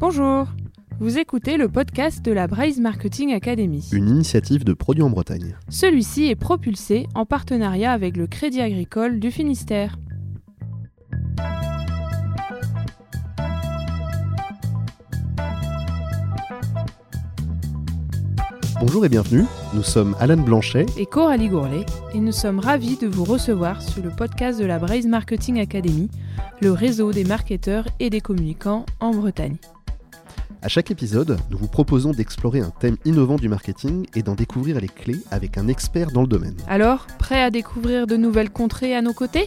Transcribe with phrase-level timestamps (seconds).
[0.00, 0.46] Bonjour,
[0.98, 3.86] vous écoutez le podcast de la Braise Marketing Academy.
[3.92, 5.54] Une initiative de produits en Bretagne.
[5.68, 9.98] Celui-ci est propulsé en partenariat avec le Crédit Agricole du Finistère.
[18.80, 23.06] Bonjour et bienvenue, nous sommes Alan Blanchet et Coralie Gourlet et nous sommes ravis de
[23.06, 26.08] vous recevoir sur le podcast de la Braise Marketing Academy,
[26.62, 29.58] le réseau des marketeurs et des communicants en Bretagne.
[30.62, 34.78] À chaque épisode, nous vous proposons d'explorer un thème innovant du marketing et d'en découvrir
[34.78, 36.56] les clés avec un expert dans le domaine.
[36.68, 39.46] Alors, prêt à découvrir de nouvelles contrées à nos côtés?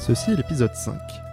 [0.00, 1.23] Ceci est l'épisode 5.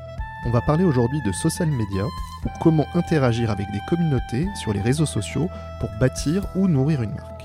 [0.44, 4.82] On va parler aujourd'hui de social media ou comment interagir avec des communautés sur les
[4.82, 5.48] réseaux sociaux
[5.80, 7.44] pour bâtir ou nourrir une marque.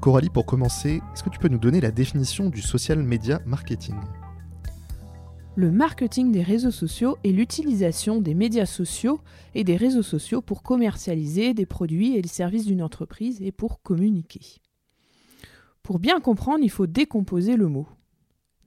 [0.00, 3.96] Coralie, pour commencer, est-ce que tu peux nous donner la définition du social media marketing?
[5.56, 9.20] Le marketing des réseaux sociaux est l'utilisation des médias sociaux
[9.54, 13.82] et des réseaux sociaux pour commercialiser des produits et les services d'une entreprise et pour
[13.82, 14.40] communiquer.
[15.82, 17.88] Pour bien comprendre, il faut décomposer le mot.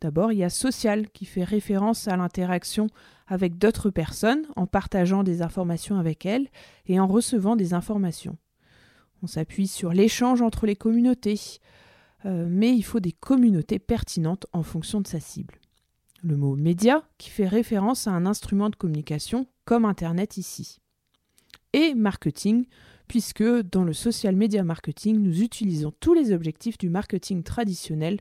[0.01, 2.87] D'abord, il y a social qui fait référence à l'interaction
[3.27, 6.49] avec d'autres personnes en partageant des informations avec elles
[6.87, 8.37] et en recevant des informations.
[9.21, 11.39] On s'appuie sur l'échange entre les communautés,
[12.25, 15.59] euh, mais il faut des communautés pertinentes en fonction de sa cible.
[16.23, 20.79] Le mot média qui fait référence à un instrument de communication comme Internet ici.
[21.73, 22.65] Et marketing,
[23.07, 28.19] puisque dans le social media marketing, nous utilisons tous les objectifs du marketing traditionnel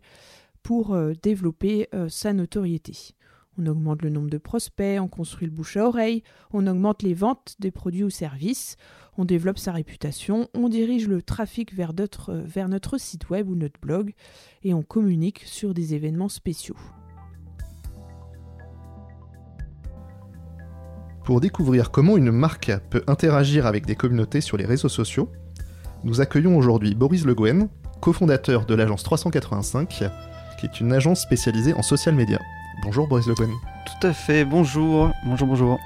[0.63, 3.15] pour euh, développer euh, sa notoriété.
[3.59, 7.15] On augmente le nombre de prospects, on construit le bouche à oreille, on augmente les
[7.15, 8.77] ventes des produits ou services,
[9.19, 13.55] on développe sa réputation, on dirige le trafic vers, euh, vers notre site web ou
[13.55, 14.15] notre blog
[14.63, 16.77] et on communique sur des événements spéciaux.
[21.25, 25.31] Pour découvrir comment une marque peut interagir avec des communautés sur les réseaux sociaux,
[26.03, 27.69] nous accueillons aujourd'hui Boris Le Gouen,
[28.01, 30.05] cofondateur de l'agence 385,
[30.61, 32.39] qui est une agence spécialisée en social media.
[32.83, 33.51] Bonjour Boris Le Pen.
[33.87, 35.81] Tout à fait, bonjour, bonjour, bonjour.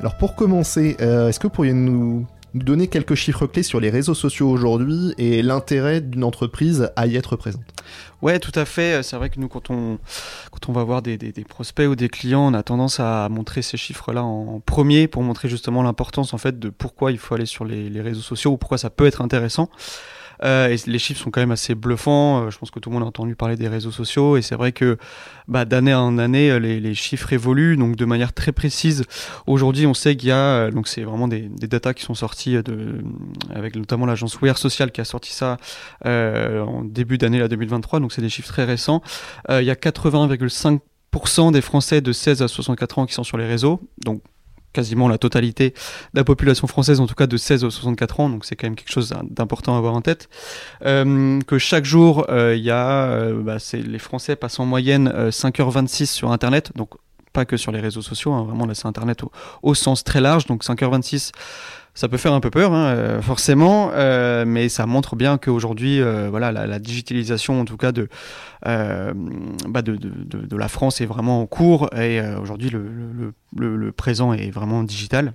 [0.00, 3.90] Alors pour commencer, euh, est-ce que vous pourriez nous, donner quelques chiffres clés sur les
[3.90, 7.62] réseaux sociaux aujourd'hui et l'intérêt d'une entreprise à y être présente?
[8.22, 9.02] Ouais, tout à fait.
[9.02, 9.98] C'est vrai que nous, quand on,
[10.50, 13.76] quand on va voir des, prospects ou des clients, on a tendance à montrer ces
[13.76, 17.66] chiffres-là en, premier pour montrer justement l'importance en fait de pourquoi il faut aller sur
[17.66, 19.68] les, les réseaux sociaux ou pourquoi ça peut être intéressant.
[20.42, 22.44] Euh, les chiffres sont quand même assez bluffants.
[22.44, 24.56] Euh, je pense que tout le monde a entendu parler des réseaux sociaux et c'est
[24.56, 24.96] vrai que
[25.48, 29.04] bah, d'année en année, euh, les, les, chiffres évoluent donc de manière très précise.
[29.46, 32.62] Aujourd'hui, on sait qu'il y a donc c'est vraiment des, des datas qui sont sorties
[32.62, 33.02] de,
[33.54, 35.58] avec notamment l'agence Wear Social qui a sorti ça
[36.06, 38.00] euh, en début d'année la 2023.
[38.00, 39.02] Donc c'est des chiffres très récents.
[39.50, 43.36] Euh, il y a 80,5% des Français de 16 à 64 ans qui sont sur
[43.36, 43.80] les réseaux.
[44.04, 44.22] Donc
[44.74, 48.28] quasiment la totalité de la population française, en tout cas de 16 à 64 ans,
[48.28, 50.28] donc c'est quand même quelque chose d'important à avoir en tête.
[50.84, 56.06] Euh, que chaque jour, euh, y a, euh, bah, les Français passent en moyenne 5h26
[56.06, 56.90] sur Internet, donc
[57.32, 59.22] pas que sur les réseaux sociaux, hein, vraiment là c'est Internet
[59.62, 61.32] au, sens très large, donc 5h26
[61.96, 63.92] ça peut faire un peu peur, hein, forcément,
[64.44, 68.08] mais ça montre bien qu'aujourd'hui, voilà, la, digitalisation, en tout cas de,
[68.64, 74.82] bah de, la France, est vraiment en cours et aujourd'hui le, le, présent est vraiment
[74.82, 75.34] digital.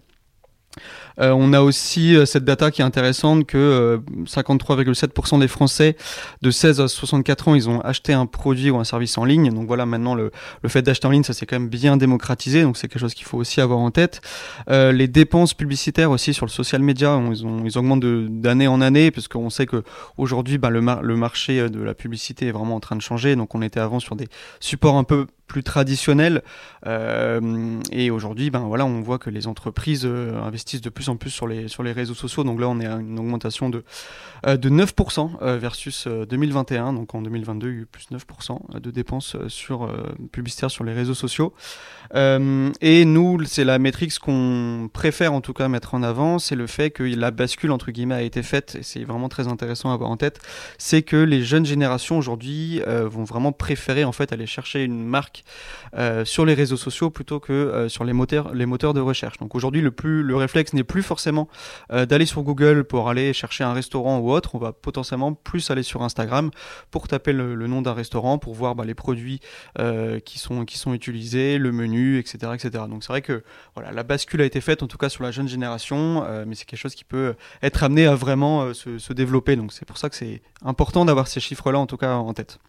[1.19, 5.96] Euh, on a aussi euh, cette data qui est intéressante que 53,7% euh, des Français
[6.41, 9.52] de 16 à 64 ans, ils ont acheté un produit ou un service en ligne.
[9.52, 10.31] Donc voilà, maintenant le,
[10.62, 12.63] le fait d'acheter en ligne, ça c'est quand même bien démocratisé.
[12.63, 14.22] Donc c'est quelque chose qu'il faut aussi avoir en tête.
[14.68, 18.06] les dépenses publicitaires aussi sur le social media, ils, augmentent
[18.41, 19.84] d'année en année parce qu'on sait que
[20.18, 23.35] aujourd'hui, bah, le, le marché de la publicité est vraiment en train de changer.
[23.35, 24.28] Donc on était avant sur des
[24.59, 26.44] supports un peu plus traditionnels
[26.85, 31.47] et aujourd'hui, ben voilà, on voit que les entreprises investissent de plus en plus sur
[31.47, 32.44] les, sur les réseaux sociaux.
[32.44, 33.84] Donc là, on est à une augmentation de,
[34.46, 36.90] euh, de 9% euh, versus 2021.
[36.90, 39.90] Euh, Donc en 2022, il y a eu plus 9% de dépenses sur,
[40.32, 41.53] publicitaires sur les réseaux sociaux.
[42.14, 46.67] et nous, c'est la métrique qu'on préfère en tout cas mettre en avant, c'est le
[46.67, 49.94] fait que la bascule entre guillemets a été faite, et c'est vraiment très intéressant à
[49.94, 50.40] avoir en tête,
[50.78, 55.44] c'est que les jeunes générations aujourd'hui vont vraiment préférer en fait aller chercher une marque
[56.23, 59.38] sur les réseaux sociaux plutôt que sur les moteurs, les moteurs de recherche.
[59.38, 61.47] Donc aujourd'hui, le, plus, le réflexe n'est plus forcément
[61.90, 64.55] d'aller sur Google pour aller chercher un restaurant ou autre.
[64.55, 66.51] On va potentiellement plus aller sur Instagram
[66.91, 69.40] pour taper le, nom d'un restaurant, pour voir bah, les produits
[70.25, 72.51] qui, sont, qui sont utilisés, le menu, etc.
[72.53, 72.84] etc.
[72.90, 73.43] Donc c'est vrai que
[73.75, 76.66] voilà, la bascule a été faite, en tout cas sur la jeune génération, mais c'est
[76.66, 79.55] quelque chose qui peut être amené à vraiment se, se développer.
[79.55, 82.59] Donc c'est pour ça que c'est important d'avoir ces chiffres-là en tout cas en tête.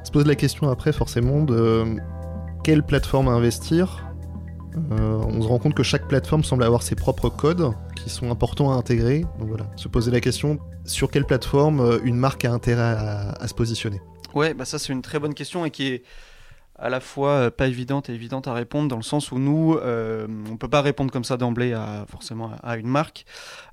[0.00, 1.96] On se pose la question après forcément de
[2.64, 4.09] quelle plateforme investir.
[4.76, 8.30] Euh, on se rend compte que chaque plateforme semble avoir ses propres codes qui sont
[8.30, 9.20] importants à intégrer.
[9.38, 13.46] Donc voilà, se poser la question sur quelle plateforme euh, une marque a intérêt à,
[13.46, 14.00] se positionner?
[14.34, 16.02] Ouais, bah ça c'est une très bonne question et qui est
[16.78, 19.76] à la fois euh, pas évidente et évidente à répondre dans le sens où nous,
[19.76, 23.24] on peut pas répondre comme ça d'emblée à forcément à une marque.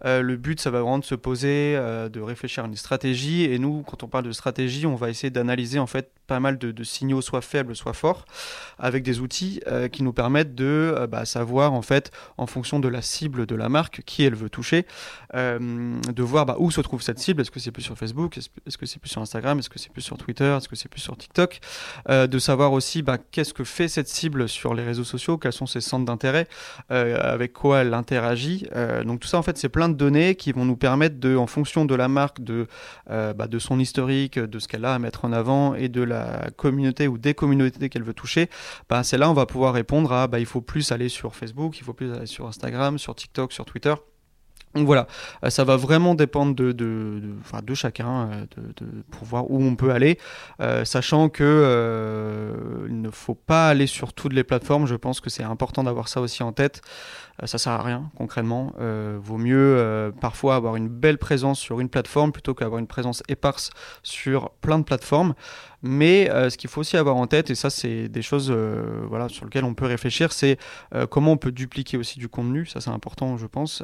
[0.04, 3.44] Le but, ça va vraiment de se poser, de réfléchir à une stratégie.
[3.44, 6.58] Et nous, quand on parle de stratégie, on va essayer d'analyser en fait pas mal
[6.58, 8.26] de, signaux, soit faibles, soit forts,
[8.78, 13.02] avec des outils qui nous permettent de bah, savoir en fait, en fonction de la
[13.02, 14.86] cible de la marque, qui elle veut toucher,
[15.34, 17.42] de voir bah, où se trouve cette cible.
[17.42, 18.38] Est-ce que c'est plus sur Facebook?
[18.38, 19.60] Est-ce que c'est plus sur Instagram?
[19.60, 20.56] Est-ce que c'est plus sur Twitter?
[20.58, 21.60] Est-ce que c'est plus sur TikTok?
[22.08, 25.66] De savoir aussi bah, qu'est-ce que fait cette cible sur les réseaux sociaux, quels sont
[25.66, 26.48] ses centres d'intérêt,
[26.92, 28.68] euh, avec quoi elle interagit?
[28.76, 31.36] Euh, donc tout ça, en fait, c'est plein de données qui vont nous permettre de,
[31.36, 32.68] en fonction de la marque, de,
[33.10, 36.17] euh, de son historique, de ce qu'elle a à mettre en avant et de la
[36.56, 38.50] communauté ou des communautés qu'elle veut toucher,
[38.90, 41.78] bah, c'est là on va pouvoir répondre à bah, il faut plus aller sur Facebook,
[41.80, 43.94] il faut plus aller sur Instagram, sur TikTok, sur Twitter.
[44.76, 45.08] Donc voilà,
[45.44, 47.20] euh, ça va vraiment dépendre de, de,
[47.64, 50.20] de, chacun euh, de, pour voir où on peut aller,
[50.62, 54.86] euh, sachant que il ne faut pas aller sur toutes les plateformes.
[54.86, 56.82] Je pense que c'est important d'avoir ça aussi en tête.
[57.44, 58.74] ça sert à rien concrètement.
[59.20, 63.72] vaut mieux parfois avoir une belle présence sur une plateforme plutôt qu'avoir une présence éparse
[64.04, 65.34] sur plein de plateformes.
[65.84, 69.28] Mais euh, ce qu'il faut aussi avoir en tête, et ça c'est des choses euh,
[69.30, 70.58] sur lesquelles on peut réfléchir, c'est
[70.96, 73.84] euh, comment on peut dupliquer aussi du contenu, ça c'est important je pense,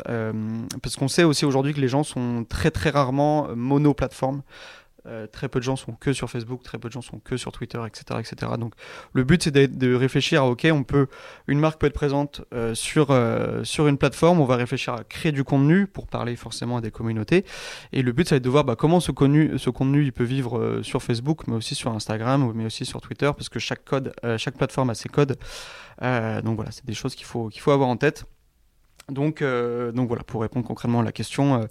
[0.81, 4.41] parce qu'on sait aussi aujourd'hui que les gens sont très très rarement mono-plateforme.
[5.05, 7.35] Euh, très peu de gens sont que sur Facebook, très peu de gens sont que
[7.35, 8.21] sur Twitter, etc.
[8.21, 8.53] etc.
[8.57, 8.73] Donc
[9.11, 11.07] le but c'est de, réfléchir à, ok, on peut,
[11.47, 15.03] une marque peut être présente euh, sur, euh, sur une plateforme, on va réfléchir à
[15.03, 17.44] créer du contenu pour parler forcément à des communautés.
[17.91, 20.13] Et le but ça va être de voir bah, comment ce contenu, ce contenu il
[20.13, 23.83] peut vivre sur Facebook, mais aussi sur Instagram, mais aussi sur Twitter, parce que chaque,
[23.83, 25.38] code, chaque plateforme a ses codes.
[26.01, 28.25] donc voilà, c'est des choses qu'il faut, qu'il faut avoir en tête.
[29.09, 31.65] Donc, euh, donc voilà, pour répondre concrètement à la question, euh,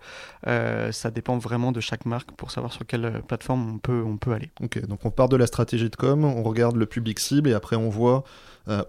[0.47, 4.19] euh, ça dépend vraiment de chaque marque pour savoir sur quelle plateforme on peut, on
[4.19, 4.51] peut aller.
[4.63, 7.55] Ok, donc on part de la stratégie de com, on regarde le public cible et
[7.55, 8.25] après on voit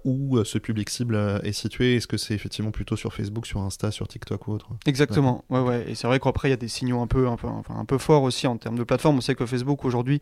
[0.04, 1.95] où ce public cible est situé.
[1.95, 4.69] Est-ce que c'est effectivement plutôt sur Facebook, sur Insta, sur TikTok ou autre?
[4.86, 5.86] Exactement, ouais, ouais.
[5.88, 7.86] Et c'est vrai qu'après il y a des signaux un peu, un peu, enfin, un
[7.86, 9.18] peu forts aussi en termes de plateforme.
[9.18, 10.19] On sait que Facebook aujourd'hui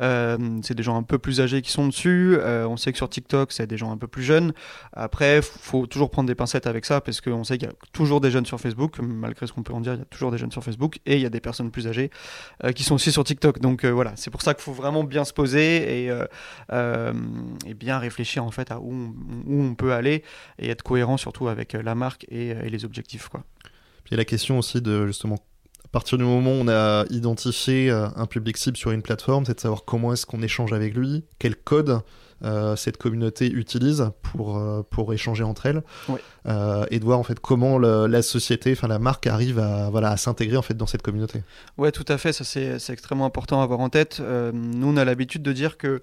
[0.00, 2.36] c'est des gens un peu plus âgés qui sont dessus.
[2.38, 4.52] Euh, on sait que sur TikTok, c'est des gens un peu plus jeunes.
[4.92, 8.20] Après, faut toujours prendre des pincettes avec ça parce qu'on sait qu'il y a toujours
[8.20, 10.38] des jeunes sur Facebook, malgré ce qu'on peut en dire, il y a toujours des
[10.38, 12.10] jeunes sur Facebook et il y a des personnes plus âgées
[12.64, 13.60] euh, qui sont aussi sur TikTok.
[13.60, 16.12] Donc voilà, c'est pour ça qu'il faut vraiment bien se poser et,
[17.74, 19.14] bien réfléchir en fait à où
[19.48, 20.24] on, peut aller
[20.58, 23.28] et être cohérent surtout avec la marque et, et les objectifs.
[23.28, 23.44] Quoi.
[24.04, 25.38] Puis la question aussi de justement
[25.88, 29.46] à partir du moment où on a identifié euh, un public cible sur une plateforme,
[29.46, 32.00] c'est de savoir comment est-ce qu'on échange avec lui, quel code
[32.44, 35.82] euh, cette communauté utilise pour, euh, pour échanger entre elles,
[36.90, 40.18] et de voir en fait comment la société, enfin la marque arrive à, voilà, à
[40.18, 41.42] s'intégrer en fait dans cette communauté.
[41.78, 44.20] Ouais, tout à fait, ça c'est extrêmement important à avoir en tête.
[44.20, 46.02] nous, on a l'habitude de dire que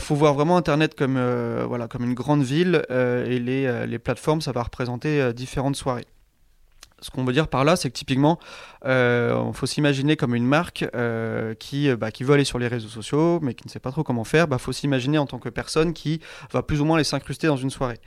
[0.00, 1.18] faut voir vraiment Internet comme,
[1.66, 6.06] voilà, comme une grande ville et les, les plateformes, ça va représenter différentes soirées
[7.00, 8.38] ce qu'on veut dire par là, c'est que typiquement,
[8.84, 12.58] il euh, faut s'imaginer comme une marque euh, qui, euh, bah, qui veut aller sur
[12.58, 14.44] les réseaux sociaux, mais qui ne sait pas trop comment faire.
[14.44, 16.20] Il bah, faut s'imaginer en tant que personne qui
[16.52, 17.98] va plus ou moins les s'incruster dans une soirée.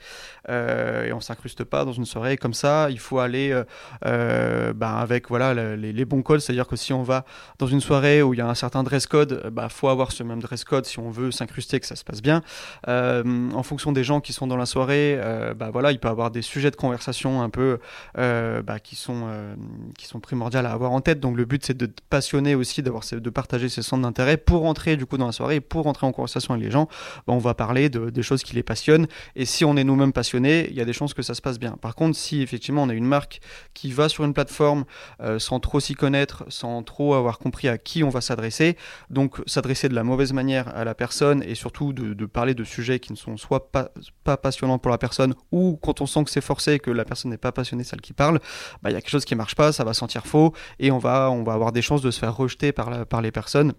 [0.48, 2.88] et on s'incruste pas dans une soirée comme ça.
[2.90, 3.54] Il faut aller
[4.02, 7.24] bah, avec voilà les, bons codes, c'est-à-dire que si on va
[7.58, 10.22] dans une soirée où il y a un certain dress code, il faut avoir ce
[10.22, 12.42] même dress code si on veut s'incruster, que ça se passe bien.
[12.86, 15.20] en fonction des gens qui sont dans la soirée,
[15.56, 17.78] bah, voilà, il peut avoir des sujets de conversation un peu
[18.82, 19.54] qui sont, euh,
[19.96, 21.20] qui sont primordiales à avoir en tête.
[21.20, 24.96] Donc le but c'est de passionner aussi, d'avoir de partager ses centres d'intérêt pour rentrer
[24.96, 26.88] du coup dans la soirée, pour rentrer en conversation avec les gens.
[27.26, 29.06] Bah, on va parler de, des choses qui les passionnent.
[29.36, 31.58] Et si on est nous-mêmes passionnés, il y a des chances que ça se passe
[31.58, 31.72] bien.
[31.80, 33.40] Par contre, si effectivement on a une marque
[33.74, 34.84] qui va sur une plateforme
[35.20, 38.76] euh, sans trop s'y connaître, sans trop avoir compris à qui on va s'adresser,
[39.10, 42.64] donc s'adresser de la mauvaise manière à la personne et surtout de, de parler de
[42.64, 43.90] sujets qui ne sont soit pas,
[44.24, 47.30] pas passionnants pour la personne ou quand on sent que c'est forcé que la personne
[47.30, 48.40] n'est pas passionnée, celle qui parle,
[48.82, 51.30] bah, y a quelque chose qui marche pas, ça va sentir faux et on va,
[51.30, 53.72] on va avoir des chances de se faire rejeter par, par les personnes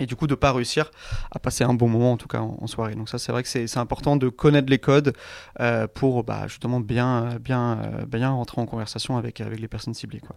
[0.00, 0.90] et du coup de pas réussir
[1.30, 2.94] à passer un bon moment en tout cas en, soirée.
[2.94, 5.14] Donc ça c'est vrai que c'est important de connaître les codes
[5.60, 9.94] euh, pour bah, justement bien, bien, euh, bien rentrer en conversation avec, avec les personnes
[9.94, 10.20] ciblées.
[10.20, 10.36] Quoi.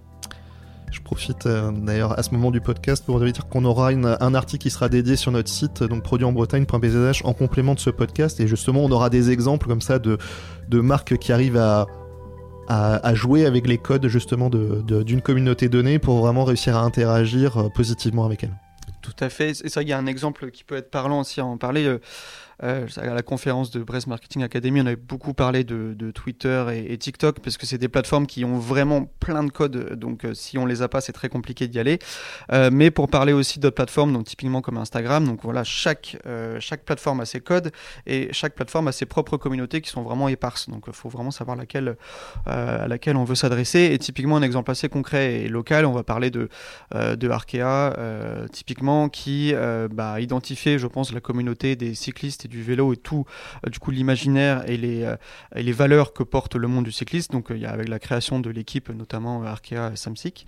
[0.91, 4.35] Je profite euh, d'ailleurs à ce moment du podcast pour vous dire qu'on aura un
[4.35, 8.39] article qui sera dédié sur notre site, donc produitenbretagne.bzh, en complément de ce podcast.
[8.39, 10.17] Et justement, on aura des exemples comme ça de,
[10.69, 11.87] de marques qui arrivent à,
[12.67, 17.69] à, jouer avec les codes justement d'une de, communauté donnée pour vraiment réussir à interagir
[17.73, 18.53] positivement avec elle.
[19.01, 19.51] Tout à fait.
[19.63, 21.97] Et ça, il y a un exemple qui peut être parlant aussi à en parler.
[22.63, 26.97] Euh, à la conférence de Brest Marketing Academy, on avait beaucoup parlé de, Twitter et,
[26.97, 29.93] TikTok parce que c'est des plateformes qui ont vraiment plein de codes.
[29.95, 31.99] Donc, euh, si on les a pas, c'est très compliqué d'y aller.
[32.51, 36.17] Euh, mais pour parler aussi d'autres plateformes, donc typiquement comme Instagram, donc voilà, chaque
[36.59, 37.71] chaque plateforme a ses codes
[38.05, 40.69] et chaque plateforme a ses propres communautés qui sont vraiment éparses.
[40.69, 41.97] Donc, il faut vraiment savoir laquelle
[42.45, 43.89] à laquelle on veut s'adresser.
[43.91, 46.49] Et typiquement, un exemple assez concret et local, on va parler de
[46.93, 47.93] de Arkea,
[48.51, 49.53] typiquement qui
[49.91, 53.25] bah, a identifié, je pense, la communauté des cyclistes du vélo et tout,
[53.65, 55.15] euh, du coup, l'imaginaire et les, euh,
[55.55, 57.31] et les valeurs que porte le monde du cycliste.
[57.31, 60.45] Donc, euh, il y a avec la création de l'équipe, notamment Arkea et Samsic.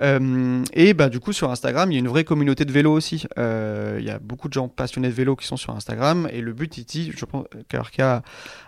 [0.00, 3.26] et bah, du coup, sur Instagram, il y a une vraie communauté de vélo aussi.
[3.36, 6.28] Il y a beaucoup de gens passionnés de vélo qui sont sur Instagram.
[6.32, 8.22] Et le but ici, je pense qu'Arkea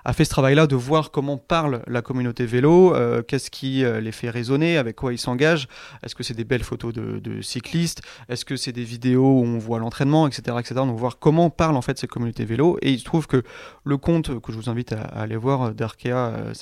[0.05, 2.95] a fait ce travail-là de voir comment parle la communauté vélo,
[3.27, 5.69] qu'est-ce qui les fait résonner, avec quoi ils s'engagent.
[6.03, 8.03] Est-ce que c'est des belles photos de, cyclistes?
[8.29, 10.75] Est-ce que c'est des vidéos où on voit l'entraînement, etc., etc.
[10.77, 13.43] Donc voir comment parle en fait ces communautés vélo et il se trouve que
[13.85, 16.55] le compte que je vous invite à, aller voir euh, d'Arkea euh,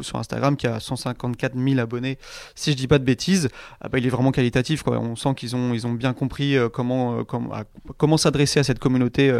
[0.00, 2.18] sur Instagram, qui a 154 000 abonnés,
[2.54, 3.48] si je dis pas de bêtises,
[3.80, 4.82] ah bah, il est vraiment qualitatif.
[4.86, 7.52] On sent qu'ils ont, bien compris euh, comment, comment,
[7.96, 9.32] comment s'adresser à cette communauté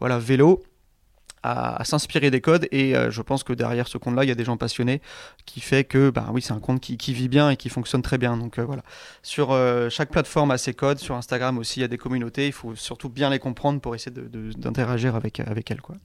[0.00, 0.62] voilà, vélo
[1.42, 4.32] à, s'inspirer des codes et euh, je pense que derrière ce compte là il y
[4.32, 5.00] a des gens passionnés
[5.44, 8.18] qui fait que bah oui c'est un compte qui, vit bien et qui fonctionne très
[8.18, 8.82] bien donc euh, voilà
[9.22, 12.46] sur euh, chaque plateforme a ses codes sur Instagram aussi il y a des communautés
[12.46, 14.14] il faut surtout bien les comprendre pour essayer
[14.56, 15.96] d'interagir avec, avec elles quoi.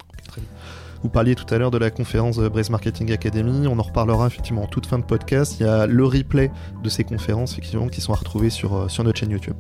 [1.04, 4.64] Vous parliez tout à l'heure de la conférence Brace Marketing Academy, on en reparlera effectivement
[4.64, 5.58] en toute fin de podcast.
[5.60, 6.52] Il y a le replay
[6.84, 9.56] de ces conférences effectivement qui sont à retrouver sur, sur notre chaîne YouTube.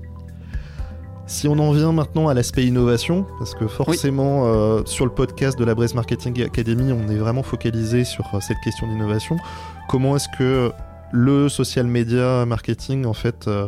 [1.27, 5.59] Si on en vient maintenant à l'aspect innovation, parce que forcément euh, sur le podcast
[5.59, 9.35] de la Brace Marketing Academy, on est vraiment focalisé sur euh, cette question d'innovation.
[9.89, 10.71] Comment est-ce que
[11.11, 13.67] le social media marketing en fait euh,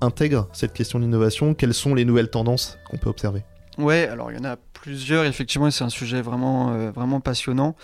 [0.00, 1.52] intègre cette question d'innovation?
[1.54, 3.42] Quelles sont les nouvelles tendances qu'on peut observer?
[3.76, 7.76] Ouais, alors il y en a plusieurs, effectivement, c'est un sujet vraiment, euh, vraiment passionnant.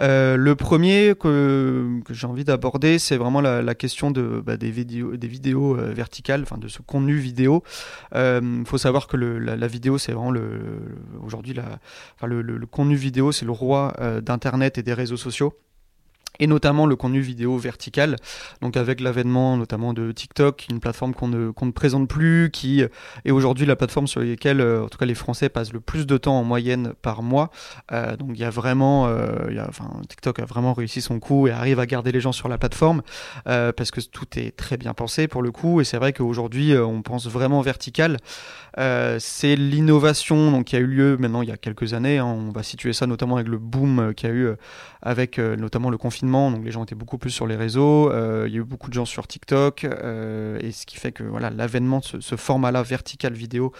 [0.00, 4.70] Euh, le premier que, que j'ai envie d'aborder, c'est vraiment la, question de, bah, des
[4.70, 7.62] vidéos, des vidéos euh, verticales, enfin de ce contenu vidéo.
[8.14, 11.54] Il faut savoir que le, la, vidéo, c'est vraiment le, aujourd'hui
[12.16, 15.54] enfin le, le, contenu vidéo, c'est le roi d'Internet et des réseaux sociaux
[16.38, 18.16] et notamment le contenu vidéo vertical,
[18.60, 22.82] donc avec l'avènement notamment de TikTok, une plateforme qu'on ne, qu'on ne présente plus, qui
[23.24, 26.06] est aujourd'hui la plateforme sur laquelle, euh, en tout cas les Français passent le plus
[26.06, 27.50] de temps en moyenne par mois.
[27.92, 31.50] Euh, donc il y a vraiment, euh, y TikTok a vraiment réussi son coup et
[31.50, 33.02] arrive à garder les gens sur la plateforme
[33.44, 35.80] parce que tout est très bien pensé pour le coup.
[35.80, 38.16] Et c'est vrai qu'aujourd'hui on pense vraiment vertical.
[38.76, 42.18] c'est l'innovation qui a eu lieu maintenant il y a quelques années.
[42.18, 42.24] Hein.
[42.26, 44.48] on va situer ça notamment avec le boom qui a eu
[45.02, 48.54] avec notamment le confinement donc les gens étaient beaucoup plus sur les réseaux, euh, il
[48.54, 51.50] y a eu beaucoup de gens sur TikTok, euh, et ce qui fait que voilà
[51.50, 53.72] l'avènement de ce, ce format-là vertical vidéo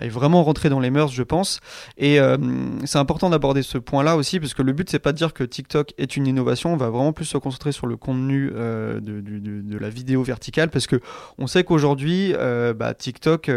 [0.00, 1.60] est vraiment rentré dans les mœurs, je pense.
[1.98, 2.36] Et euh,
[2.84, 5.42] c'est important d'aborder ce point-là aussi, parce que le but, c'est pas de dire que
[5.42, 9.20] TikTok est une innovation, on va vraiment plus se concentrer sur le contenu euh, de,
[9.20, 11.00] de, la vidéo verticale, parce que
[11.38, 13.50] on sait qu'aujourd'hui, euh, bah, TikTok,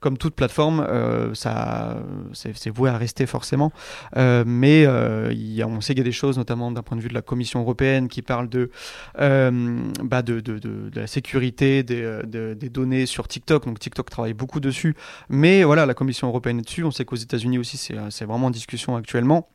[0.00, 0.86] comme toute plateforme,
[1.34, 1.98] ça,
[2.32, 3.72] c'est voué à rester forcément.
[4.16, 7.08] mais y a, on sait qu'il y a des choses, notamment d'un point de vue
[7.08, 8.70] de la Commission européenne, qui parlent de,
[9.18, 13.66] bah de, de, de, la sécurité des, des données sur TikTok.
[13.66, 14.94] Donc TikTok travaille beaucoup dessus,
[15.28, 16.84] mais voilà, la Commission européenne est dessus.
[16.84, 19.48] On sait qu'aux États-Unis aussi, c'est vraiment en discussion actuellement.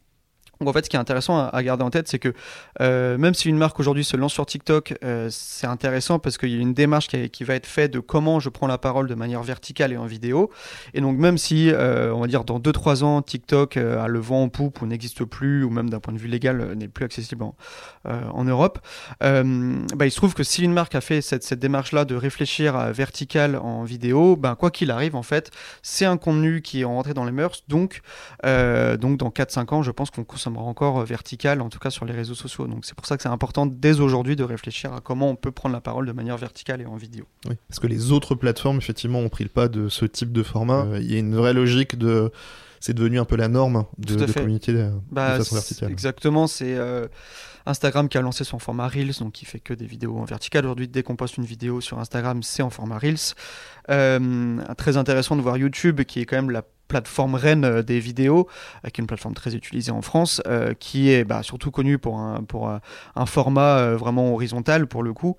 [0.64, 2.34] Donc en fait, ce qui est intéressant à, garder en tête, c'est que
[2.80, 6.52] euh, même si une marque aujourd'hui se lance sur TikTok, euh, c'est intéressant parce qu'il
[6.52, 9.16] y a une démarche qui, va être faite de comment je prends la parole de
[9.16, 10.50] manière verticale et en vidéo.
[10.94, 14.44] Et donc même si, euh, on va dire, dans 2-3 ans, TikTok a le vent
[14.44, 17.44] en poupe ou n'existe plus, ou même d'un point de vue légal n'est plus accessible
[18.06, 18.80] en, Europe,
[19.20, 22.92] bah, il se trouve que si une marque a fait cette, démarche-là de réfléchir à
[22.94, 25.52] vertical en vidéo, ben, quoi qu'il arrive, en fait,
[25.82, 27.64] c'est un contenu qui est rentré dans les mœurs.
[27.68, 28.02] Donc
[28.44, 32.14] dans 4-5 ans, je pense qu'on consomme encore euh, vertical, en tout cas sur les
[32.14, 32.68] réseaux sociaux.
[32.68, 35.52] Donc c'est pour ça que c'est important dès aujourd'hui de réfléchir à comment on peut
[35.52, 37.26] prendre la parole de manière verticale et en vidéo.
[37.48, 40.44] Oui, parce que les autres plateformes, effectivement, ont pris le pas de ce type de
[40.44, 40.86] format.
[40.86, 42.32] Euh, il y a une vraie logique de
[42.80, 45.90] c'est devenu un peu la norme de, de communiquer de Bah, façon verticale.
[45.90, 47.08] Exactement, c'est euh,
[47.66, 50.66] Instagram qui a lancé son format Reels, donc qui fait que des vidéos en vertical.
[50.66, 53.36] Aujourd'hui, dès qu'on poste une vidéo sur Instagram, c'est en format Reels.
[53.90, 58.00] Euh, très intéressant de voir YouTube, qui est quand même la plateforme reine euh, des
[58.00, 58.48] vidéos,
[58.86, 61.98] euh, qui est une plateforme très utilisée en France, euh, qui est bah, surtout connue
[61.98, 62.40] pour un,
[63.26, 65.38] format vraiment horizontal pour le coup,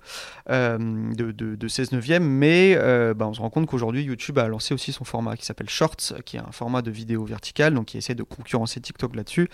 [0.49, 2.75] de, de, de 16 neuvième, mais
[3.15, 6.13] bah, on se rend compte qu'aujourd'hui YouTube a lancé aussi son format qui s'appelle Shorts,
[6.25, 9.47] qui est un format de vidéo verticale, donc qui essaie de concurrencer TikTok là-dessus,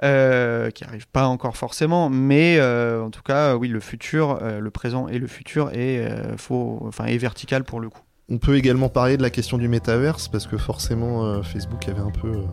[0.00, 5.18] qui arrive pas encore forcément, mais en tout cas, oui, le futur, le présent et
[5.18, 8.02] le futur est vertical pour le coup.
[8.30, 12.00] On peut également parler de la question du métaverse parce que forcément euh, Facebook avait
[12.00, 12.44] un peu euh,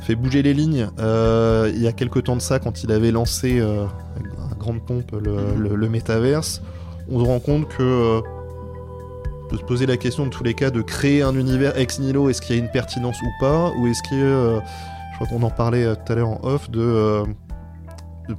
[0.00, 0.88] fait bouger les lignes.
[0.98, 5.12] Euh, il y a quelques temps de ça, quand il avait lancé à grande pompe
[5.12, 6.62] le, le, métaverse,
[7.10, 8.22] on se rend compte que
[9.46, 12.28] peut se poser la question de tous les cas de créer un univers ex nihilo.
[12.28, 15.42] Est-ce qu'il y a une pertinence ou pas Ou est-ce que, euh, je crois qu'on
[15.42, 17.24] en parlait tout à l'heure en off, de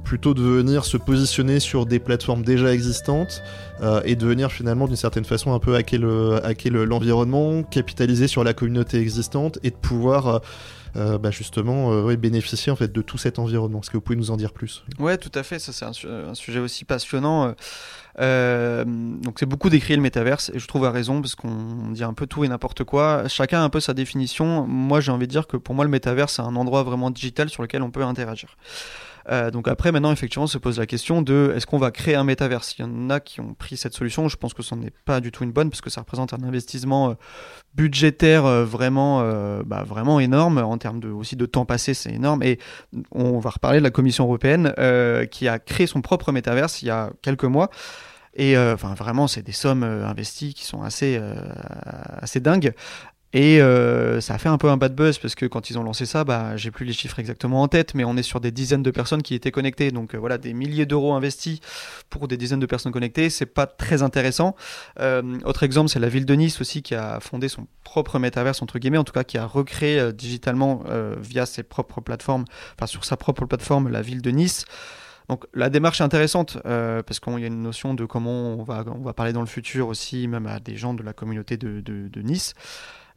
[0.04, 3.42] plutôt de venir se positionner sur des plateformes déjà existantes
[3.80, 7.62] euh, et de venir finalement d'une certaine façon un peu hacker le- hacker le- l'environnement,
[7.62, 10.38] capitaliser sur la communauté existante et de pouvoir euh,
[10.96, 13.80] euh, bah, justement bénéficier en fait de tout cet environnement.
[13.80, 14.84] Est-ce que vous pouvez nous en dire plus?
[14.98, 15.58] Ouais, tout à fait.
[15.58, 17.54] Ça, c'est un, su- un sujet aussi passionnant.
[18.18, 22.14] Donc, c'est beaucoup décrié le métaverse et je trouve à raison parce qu'on dit un
[22.14, 23.28] peu tout et n'importe quoi.
[23.28, 24.66] Chacun a un peu sa définition.
[24.66, 27.48] Moi, j'ai envie de dire que pour moi, le métaverse, c'est un endroit vraiment digital
[27.48, 28.56] sur lequel on peut interagir.
[29.30, 32.24] Euh, donc après, maintenant, effectivement, se pose la question de est-ce qu'on va créer un
[32.24, 32.76] métaverse?
[32.78, 34.28] Il y en a qui ont pris cette solution.
[34.28, 36.42] Je pense que ce n'est pas du tout une bonne parce que ça représente un
[36.42, 37.14] investissement euh,
[37.74, 39.22] budgétaire euh, vraiment,
[39.64, 42.42] bah, vraiment énorme en termes de, aussi de temps passé, c'est énorme.
[42.42, 42.58] Et
[43.10, 44.72] on va reparler de la Commission européenne
[45.30, 47.70] qui a créé son propre métaverse il y a quelques mois.
[48.34, 51.20] Et enfin, vraiment, c'est des sommes investies qui sont assez,
[52.20, 52.72] assez dingues.
[53.34, 55.82] Et euh, ça a fait un peu un bad buzz parce que quand ils ont
[55.82, 58.50] lancé ça, bah, j'ai plus les chiffres exactement en tête, mais on est sur des
[58.50, 59.90] dizaines de personnes qui étaient connectées.
[59.90, 61.60] Donc euh, voilà, des milliers d'euros investis
[62.08, 64.56] pour des dizaines de personnes connectées, c'est pas très intéressant.
[65.00, 68.62] Euh, autre exemple, c'est la ville de Nice aussi qui a fondé son propre métaverse
[68.62, 72.44] entre guillemets, en tout cas qui a recréé euh, digitalement euh, via ses propres plateformes,
[72.76, 74.64] enfin sur sa propre plateforme, la ville de Nice.
[75.28, 78.62] Donc la démarche est intéressante euh, parce qu'il y a une notion de comment on
[78.62, 81.58] va, on va parler dans le futur aussi, même à des gens de la communauté
[81.58, 82.54] de, de, de Nice.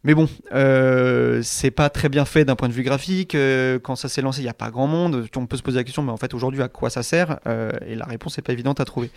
[0.03, 3.35] Mais bon, euh, c'est pas très bien fait d'un point de vue graphique.
[3.35, 5.27] Euh, quand ça s'est lancé, il n'y a pas grand monde.
[5.35, 7.71] On peut se poser la question, mais en fait, aujourd'hui, à quoi ça sert Euh,
[7.85, 9.11] Et la réponse n'est pas évidente à trouver.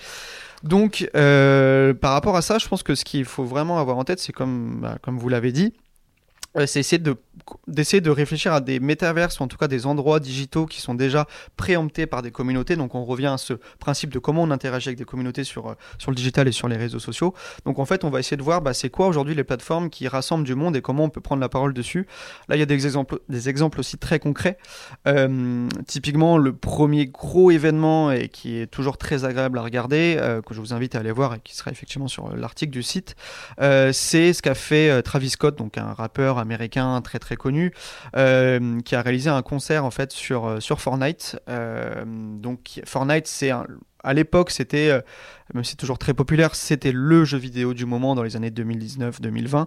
[0.62, 4.04] Donc, euh, par rapport à ça, je pense que ce qu'il faut vraiment avoir en
[4.04, 5.72] tête, c'est comme, bah, comme vous l'avez dit,
[6.56, 7.16] euh, c'est essayer de
[7.66, 10.94] d'essayer de réfléchir à des métaverses ou en tout cas des endroits digitaux qui sont
[10.94, 11.26] déjà
[11.56, 12.76] préemptés par des communautés.
[12.76, 15.74] Donc on revient à ce principe de comment on interagit avec des communautés sur, euh,
[15.98, 17.34] sur le digital et sur les réseaux sociaux.
[17.64, 20.08] Donc en fait on va essayer de voir bah, c'est quoi aujourd'hui les plateformes qui
[20.08, 22.06] rassemblent du monde et comment on peut prendre la parole dessus.
[22.48, 24.58] Là il y a des exemples, des exemples aussi très concrets.
[25.06, 30.42] Euh, typiquement le premier gros événement et qui est toujours très agréable à regarder, euh,
[30.42, 33.16] que je vous invite à aller voir et qui sera effectivement sur l'article du site,
[33.58, 37.72] c'est ce qu'a fait Travis Scott, donc un rappeur américain très très connu,
[38.16, 41.38] euh, qui a réalisé un concert en fait sur, euh, sur Fortnite.
[41.48, 44.92] Euh, donc Fortnite, c'est à l'époque, c'était,
[45.52, 48.50] même si c'est toujours très populaire, c'était le jeu vidéo du moment dans les années
[48.50, 49.66] 2019-2020.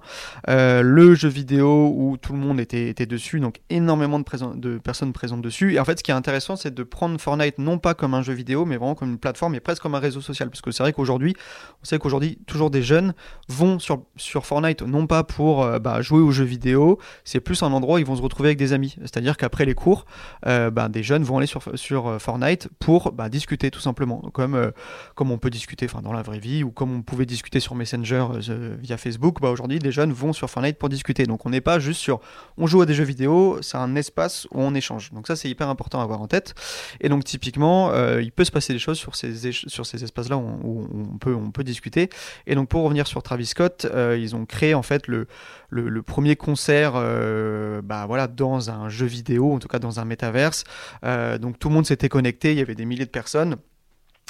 [0.50, 5.42] Euh, le jeu vidéo où tout le monde était, dessus, donc énormément de, personnes présentes
[5.42, 5.76] dessus.
[5.76, 8.24] Et en fait, ce qui est intéressant, c'est de prendre Fortnite non pas comme un
[8.24, 10.50] jeu vidéo, mais vraiment comme une plateforme et presque comme un réseau social.
[10.50, 11.36] Parce que c'est vrai qu'aujourd'hui,
[11.84, 13.14] on sait qu'aujourd'hui, toujours des jeunes
[13.48, 17.62] vont sur, sur Fortnite non pas pour euh, bah, jouer aux jeux vidéo, c'est plus
[17.62, 18.96] un endroit où ils vont se retrouver avec des amis.
[19.02, 20.06] C'est-à-dire qu'après les cours,
[20.48, 24.72] euh, bah, des jeunes vont aller sur, sur Fortnite pour bah, discuter tout simplement, comme,
[25.16, 27.76] comme on peut discuter enfin, dans la vraie vie ou comme on pouvait discuter sur
[27.76, 29.42] Messenger euh, via Facebook.
[29.42, 31.26] Bah, Aujourd'hui, des jeunes vont sur Fortnite pour discuter.
[31.26, 32.20] Donc on n'est pas juste sur
[32.58, 35.12] on joue à des jeux vidéo, c'est un espace où on échange.
[35.12, 36.54] Donc ça, c'est hyper important à avoir en tête.
[37.02, 40.38] Et donc typiquement, euh, il peut se passer des choses sur ces, sur ces espaces-là
[40.38, 42.10] où, on- peut, on peut discuter.
[42.46, 45.28] Et donc pour revenir sur Travis Scott, euh, ils ont créé en fait le,
[45.70, 50.06] le, le premier concert bah, voilà, dans un jeu vidéo, en tout cas dans un
[50.06, 50.64] métaverse.
[51.04, 53.58] Donc tout le monde s'était connecté, il y avait des milliers de personnes.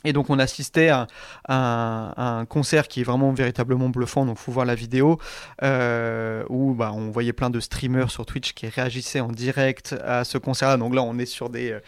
[0.04, 1.08] Et donc on assistait à,
[1.50, 5.20] un concert qui est vraiment véritablement bluffant, donc faut voir la vidéo,
[5.64, 6.44] euh,
[6.88, 10.78] bah, on voyait plein de streamers sur Twitch qui réagissaient en direct à ce concert-là.
[10.78, 11.80] Donc là on est sur des, euh,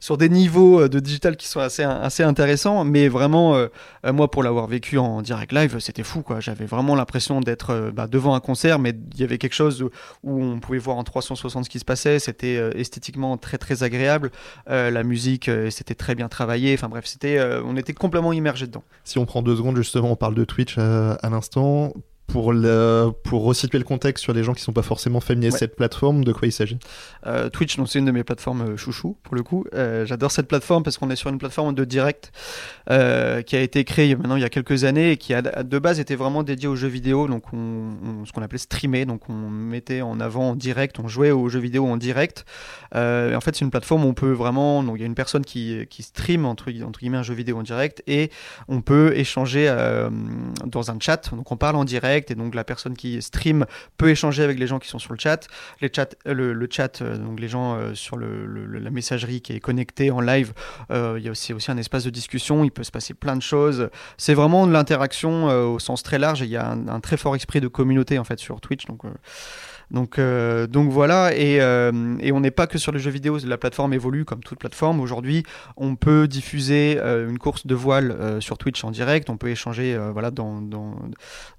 [0.00, 3.68] sur des niveaux euh, de digital qui sont assez, assez intéressants, mais vraiment, euh,
[4.14, 6.22] moi pour l'avoir vécu en direct live, c'était fou.
[6.22, 6.40] quoi.
[6.40, 9.82] J'avais vraiment l'impression d'être bah, devant un concert, mais il y avait quelque chose
[10.22, 14.30] où, on pouvait voir en 360 ce qui se passait, c'était esthétiquement très très agréable,
[14.68, 18.84] la musique c'était très bien travaillé, enfin bref, c'était, on était complètement immergé dedans.
[19.04, 21.92] Si on prend deux secondes, justement, on parle de Twitch à l'instant.
[22.26, 25.56] Pour, le, pour resituer le contexte sur les gens qui sont pas forcément familiers de
[25.56, 26.78] cette plateforme, de quoi il s'agit?
[27.26, 29.64] Euh, Twitch, c'est une de mes plateformes euh, chouchou pour le coup.
[29.74, 32.32] Euh, j'adore cette plateforme parce qu'on est sur une plateforme de direct
[32.88, 35.98] qui a été créée maintenant il y a quelques années et qui a, de base
[35.98, 40.02] était vraiment dédiée aux jeux vidéo, donc on, ce qu'on appelait streamer, donc on mettait
[40.02, 42.44] en avant en direct, on jouait aux jeux vidéo en direct.
[42.94, 45.44] en fait, c'est une plateforme où on peut vraiment, donc il y a une personne
[45.44, 48.30] qui, qui stream entre, entre guillemets un jeu vidéo en direct et
[48.68, 49.66] on peut échanger
[50.64, 54.10] dans un chat, donc on parle en direct et donc la personne qui stream peut
[54.10, 55.46] échanger avec les gens qui sont sur le chat.
[55.82, 55.88] Euh,
[56.34, 60.52] le, chat, euh, donc les gens euh, sur la messagerie qui est connectée en live,
[60.90, 63.90] il y aussi un espace de discussion, il peut se passer plein de choses.
[64.16, 67.16] C'est vraiment de l'interaction au sens très large et il y a un, un, très
[67.16, 68.86] fort esprit de communauté en fait sur Twitch.
[68.86, 69.02] Donc
[69.90, 73.38] donc, euh, donc voilà, et, euh, et on n'est pas que sur les jeux vidéo,
[73.44, 75.00] la plateforme évolue comme toute plateforme.
[75.00, 75.44] Aujourd'hui,
[75.76, 79.96] on peut diffuser euh, une course de voile sur Twitch en direct, on peut échanger
[80.12, 80.96] voilà, dans, dans,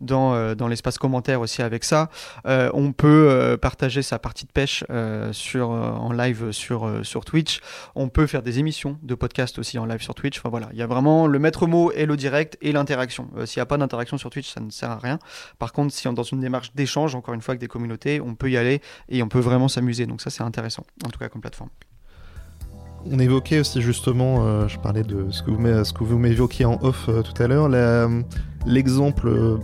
[0.02, 2.10] dans, dans l'espace commentaire aussi avec ça.
[2.46, 4.84] on peut partager sa partie de pêche
[5.32, 7.62] sur, en live sur, sur Twitch.
[7.96, 10.40] On peut faire des émissions de podcast aussi en live sur Twitch.
[10.40, 13.30] Enfin voilà, il y a vraiment le maître mot et le direct et l'interaction.
[13.46, 15.20] S'il n'y a pas d'interaction sur Twitch, ça ne sert à rien.
[15.60, 18.17] Par contre, si on est dans une démarche d'échange, encore une fois, avec des communautés,
[18.20, 20.06] on peut y aller et on peut vraiment s'amuser.
[20.06, 21.70] Donc ça, c'est intéressant, en tout cas comme plateforme.
[23.10, 26.66] On évoquait aussi justement, euh, je parlais de ce que vous, ce que vous m'évoquiez
[26.66, 27.70] en off euh, tout à l'heure,
[28.66, 29.58] l'exemple euh,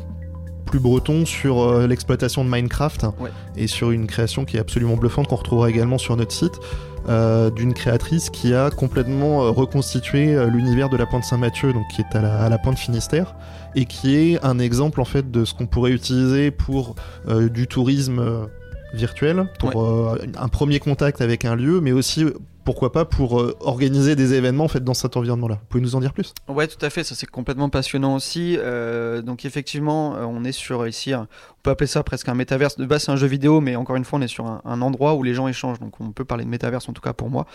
[0.65, 3.05] plus breton sur l'exploitation de Minecraft
[3.57, 6.57] et sur une création qui est absolument bluffante qu'on retrouvera également sur notre site.
[7.07, 12.21] D'une créatrice qui a complètement reconstitué l'univers de la Pointe Saint-Mathieu, donc qui est à
[12.21, 13.35] la, à la, Pointe Finistère,
[13.75, 16.95] et qui est un exemple en fait de ce qu'on pourrait utiliser pour
[17.27, 18.47] du tourisme
[18.93, 22.25] virtuel, pour un premier contact avec un lieu, mais aussi
[22.63, 25.55] pourquoi pas pour euh, organiser des événements en fait dans cet environnement-là.
[25.55, 26.33] Vous pouvez nous en dire plus?
[26.47, 27.03] Ouais, tout à fait.
[27.03, 28.57] Ça c'est complètement passionnant aussi.
[28.59, 31.13] Euh, donc effectivement, euh, on est sur ici,
[31.63, 32.77] peut appeler ça presque un métaverse.
[32.77, 35.15] De base, c'est un jeu vidéo, mais encore une fois, on est sur un, endroit
[35.15, 35.79] où les gens échangent.
[35.79, 37.45] Donc on peut parler de métaverse en tout cas pour moi.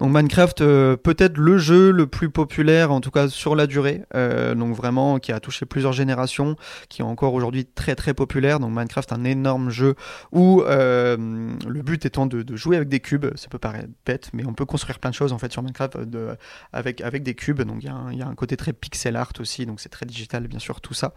[0.00, 0.58] Donc Minecraft,
[0.96, 4.02] peut-être le jeu le plus populaire, en tout cas sur la durée.
[4.12, 6.56] donc vraiment, qui a touché plusieurs générations,
[6.88, 8.60] qui est encore aujourd'hui très très populaire.
[8.60, 9.94] Donc Minecraft, un énorme jeu
[10.32, 13.26] où le but étant de, jouer avec des cubes.
[13.36, 15.96] Ça peut paraître bête, mais on peut construire plein de choses en fait sur Minecraft
[15.96, 16.34] euh,
[16.72, 17.62] avec, des cubes.
[17.62, 17.86] Donc il
[18.18, 20.94] y, a un côté très pixel art aussi, donc c'est très digital bien sûr tout
[20.94, 21.14] ça.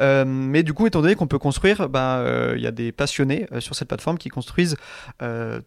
[0.00, 2.92] Euh, mais du coup, étant donné qu'on peut construire, bah, euh, il y a des
[2.92, 4.76] passionnés sur cette plateforme qui construisent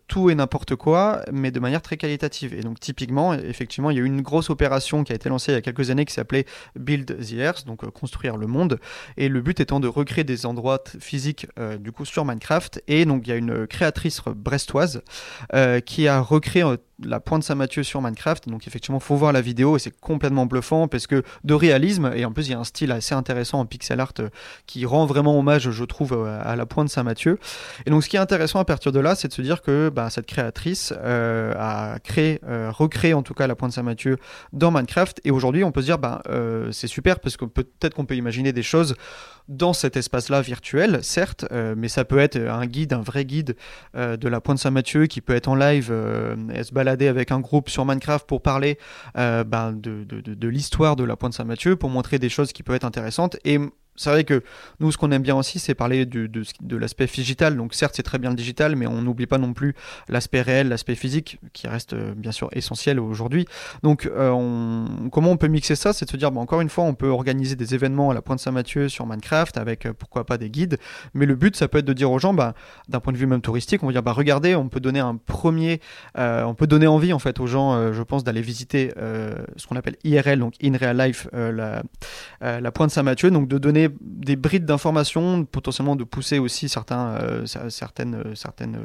[0.08, 2.54] tout et n'importe quoi, mais de manière très qualitative.
[2.54, 5.52] Et donc typiquement, effectivement, il y a eu une grosse opération qui a été lancée
[5.52, 6.46] il y a quelques années qui s'appelait
[6.76, 8.80] Build the Earth, donc construire le monde.
[9.18, 11.48] Et le but étant de recréer des endroits physiques
[11.80, 12.82] du coup sur Minecraft.
[12.88, 15.02] Et donc il y a une créatrice brestoise
[15.86, 16.64] qui a recréé
[17.04, 18.50] la pointe Saint-Mathieu sur Minecraft.
[18.50, 22.26] Donc effectivement, faut voir la vidéo et c'est complètement bluffant parce que de réalisme et
[22.26, 24.30] en plus il y a un style assez intéressant en pixel art euh,
[24.66, 27.40] qui rend vraiment hommage, je trouve, euh, à la pointe Saint-Mathieu.
[27.86, 29.90] Et donc ce qui est intéressant à partir de là, c'est de se dire que
[29.90, 34.18] bah, cette créatrice euh, a créé, recréé en tout cas la pointe Saint-Mathieu
[34.54, 35.22] dans Minecraft.
[35.24, 36.22] Et aujourd'hui, on peut se dire, bah,
[36.72, 38.96] c'est super parce que peut-être qu'on peut imaginer des choses
[39.48, 43.56] dans cet espace-là virtuel, certes, mais ça peut être un guide, un vrai guide
[43.96, 45.94] de la Pointe Saint-Mathieu qui peut être en live
[46.54, 46.74] et se
[47.08, 48.78] avec un groupe sur Minecraft pour parler
[49.16, 52.76] ben, de, de, de l'histoire de la Pointe Saint-Mathieu, pour montrer des choses qui peuvent
[52.76, 53.38] être intéressantes.
[53.46, 53.60] Et
[54.02, 54.42] c'est vrai que
[54.80, 57.56] nous, ce qu'on aime bien aussi, c'est parler de, de, l'aspect digital.
[57.56, 59.76] Donc, certes, c'est très bien le digital, mais on n'oublie pas non plus
[60.10, 63.46] l'aspect réel, l'aspect physique, qui reste euh, bien sûr essentiel aujourd'hui.
[63.84, 65.94] Donc, euh, comment on peut mixer ça?
[65.94, 68.24] C'est de se dire, bon, encore une fois, on peut organiser des événements à la
[68.24, 70.78] Pointe Saint-Mathieu sur Minecraft avec euh, pourquoi pas des guides.
[71.14, 72.56] Mais le but, ça peut être de dire aux gens, bah,
[72.90, 75.16] d'un point de vue même touristique, on va dire, bah, regardez, on peut donner un
[75.16, 75.80] premier,
[76.16, 79.98] on peut donner envie en fait aux gens, je pense, d'aller visiter ce qu'on appelle
[80.04, 81.84] IRL, donc in real life, la,
[82.42, 87.46] la Pointe Saint-Mathieu, donc de donner des brides d'informations, potentiellement de pousser aussi certains, euh,
[87.70, 88.78] certaines, euh, certaines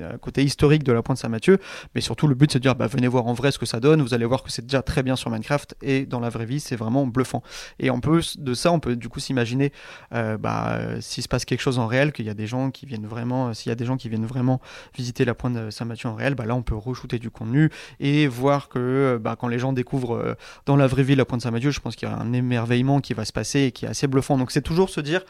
[0.00, 1.58] euh, côtés historiques de la pointe Saint-Mathieu,
[1.94, 3.80] mais surtout le but c'est de dire bah, venez voir en vrai ce que ça
[3.80, 6.46] donne, vous allez voir que c'est déjà très bien sur Minecraft et dans la vraie
[6.46, 7.42] vie c'est vraiment bluffant.
[7.78, 9.72] Et en plus de ça, on peut du coup s'imaginer
[10.10, 13.06] bah, s'il se passe quelque chose en réel, qu'il y a des gens qui viennent
[13.06, 14.60] vraiment, s'il y a des gens qui viennent vraiment
[14.96, 18.68] visiter la pointe Saint-Mathieu en réel, bah, là on peut re-shooter du contenu et voir
[18.68, 20.36] que bah, quand les gens découvrent
[20.66, 23.14] dans la vraie vie la pointe Saint-Mathieu, je pense qu'il y a un émerveillement qui
[23.14, 24.29] va se passer et qui est assez bluffant.
[24.38, 25.22] Donc c'est toujours se dire,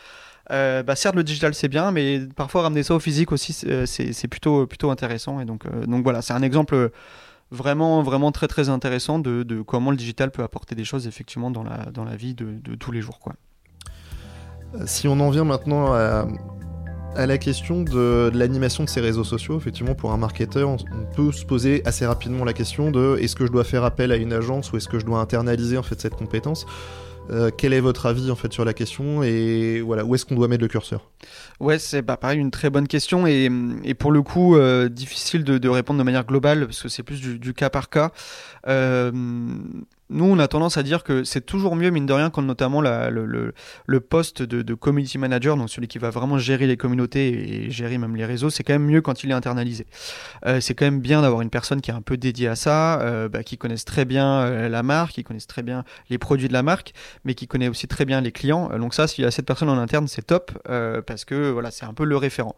[0.50, 3.68] euh, bah certes le digital c'est bien, mais parfois ramener ça au physique aussi c'est
[3.68, 5.40] euh, plutôt, plutôt intéressant.
[5.40, 6.90] Et donc, euh, donc voilà, c'est un exemple
[7.50, 11.50] vraiment, vraiment très très intéressant de, de, comment le digital peut apporter des choses effectivement
[11.50, 13.20] dans la, dans la vie de, de tous les jours.
[13.20, 13.34] Quoi.
[14.86, 16.26] Si on en vient maintenant à,
[17.16, 20.76] la question de, l'animation de ces réseaux sociaux, effectivement, pour un marketeur, on,
[21.16, 24.16] peut se poser assez rapidement la question de est-ce que je dois faire appel à
[24.16, 26.66] une agence ou est-ce que je dois internaliser en fait cette compétence?
[27.30, 30.34] Euh, quel est votre avis en fait sur la question et voilà où est-ce qu'on
[30.34, 31.08] doit mettre le curseur?
[31.60, 33.48] Ouais, c'est bah, pareil une très bonne question et,
[33.84, 37.20] et pour le coup euh, difficile de, répondre de manière globale parce que c'est plus
[37.20, 38.10] du, du, cas par cas.
[38.66, 39.12] Euh,
[40.10, 42.80] nous, on a tendance à dire que c'est toujours mieux, mine de rien, quand notamment
[42.80, 43.52] le,
[43.86, 47.96] le, poste de, community manager, donc celui qui va vraiment gérer les communautés et gérer
[47.96, 49.86] même les réseaux, c'est quand même mieux quand il est internalisé.
[50.46, 53.00] Euh, c'est quand même bien d'avoir une personne qui est un peu dédiée à ça,
[53.00, 56.48] euh, bah, qui connaisse très bien euh, la marque, qui connaisse très bien les produits
[56.48, 56.92] de la marque,
[57.24, 58.68] mais qui connaît aussi très bien les clients.
[58.78, 60.52] Donc ça, s'il y a cette personne en interne, c'est top,
[61.06, 62.56] parce que voilà, c'est un peu le référent.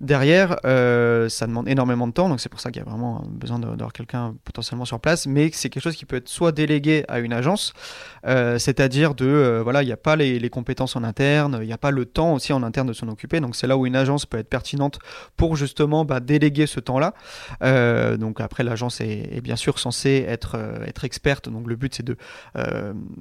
[0.00, 3.58] Derrière, ça demande énormément de temps, donc c'est pour ça qu'il y a vraiment besoin
[3.58, 7.18] d'avoir quelqu'un potentiellement sur place, mais c'est quelque chose qui peut être soit délégué à
[7.18, 7.72] une agence,
[8.26, 11.72] euh, c'est-à-dire de euh, voilà, il n'y a pas les, compétences en interne, il n'y
[11.72, 13.40] a pas le temps aussi en interne de s'en occuper.
[13.40, 14.98] Donc c'est là où une agence peut être pertinente
[15.36, 17.14] pour justement bah, déléguer ce temps-là.
[17.62, 21.48] Euh, donc après l'agence est, bien sûr censée être être experte.
[21.48, 22.16] Donc le but c'est de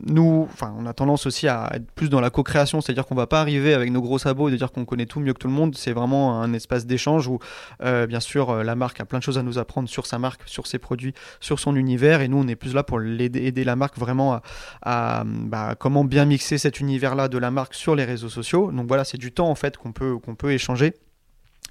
[0.06, 3.28] nous, enfin on a tendance aussi à être plus dans la co-création, c'est-à-dire qu'on va
[3.28, 5.48] pas arriver avec nos gros sabots et de dire qu'on connaît tout mieux que tout
[5.48, 5.76] le monde.
[5.76, 7.40] C'est vraiment un espace d'échange où
[7.80, 10.68] bien sûr la marque a plein de choses à nous apprendre sur sa marque, sur
[10.68, 13.98] ses produits, sur son univers et nous on est plus là pour l'aider la marque
[13.98, 14.42] vraiment à,
[14.82, 18.72] à bah, comment bien mixer cet univers-là de la marque sur les réseaux sociaux.
[18.72, 20.94] Donc voilà, c'est du temps en fait qu'on peut, qu'on peut échanger